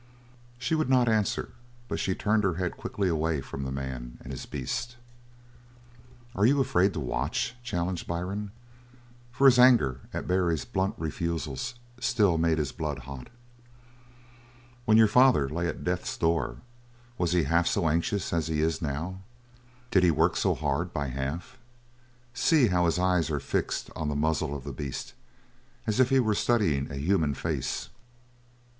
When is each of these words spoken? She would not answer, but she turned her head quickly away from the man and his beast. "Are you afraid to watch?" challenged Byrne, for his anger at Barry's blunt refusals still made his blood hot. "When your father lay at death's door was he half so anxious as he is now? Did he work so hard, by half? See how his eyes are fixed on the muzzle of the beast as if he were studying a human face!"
She 0.57 0.73
would 0.73 0.89
not 0.89 1.07
answer, 1.07 1.49
but 1.87 1.99
she 1.99 2.15
turned 2.15 2.43
her 2.43 2.55
head 2.55 2.75
quickly 2.75 3.07
away 3.07 3.39
from 3.39 3.61
the 3.63 3.71
man 3.71 4.17
and 4.23 4.33
his 4.33 4.47
beast. 4.47 4.95
"Are 6.33 6.43
you 6.43 6.59
afraid 6.59 6.91
to 6.93 6.99
watch?" 6.99 7.55
challenged 7.61 8.07
Byrne, 8.07 8.49
for 9.31 9.45
his 9.45 9.59
anger 9.59 10.01
at 10.11 10.25
Barry's 10.27 10.65
blunt 10.65 10.95
refusals 10.97 11.75
still 11.99 12.39
made 12.39 12.57
his 12.57 12.71
blood 12.71 12.97
hot. 13.05 13.27
"When 14.85 14.97
your 14.97 15.07
father 15.07 15.47
lay 15.47 15.67
at 15.67 15.83
death's 15.83 16.17
door 16.17 16.57
was 17.19 17.33
he 17.33 17.43
half 17.43 17.67
so 17.67 17.87
anxious 17.87 18.33
as 18.33 18.47
he 18.47 18.59
is 18.59 18.81
now? 18.81 19.21
Did 19.91 20.01
he 20.01 20.09
work 20.09 20.35
so 20.35 20.55
hard, 20.55 20.91
by 20.91 21.09
half? 21.09 21.59
See 22.33 22.69
how 22.69 22.85
his 22.87 22.97
eyes 22.97 23.29
are 23.29 23.39
fixed 23.39 23.91
on 23.95 24.09
the 24.09 24.15
muzzle 24.15 24.55
of 24.55 24.63
the 24.63 24.73
beast 24.73 25.13
as 25.85 25.99
if 25.99 26.09
he 26.09 26.19
were 26.19 26.33
studying 26.33 26.91
a 26.91 26.95
human 26.95 27.35
face!" 27.35 27.89